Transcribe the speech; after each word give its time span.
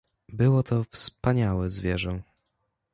"Było 0.29 0.63
to 0.63 0.83
wspaniałe 0.83 1.69
zwierzę." 1.69 2.21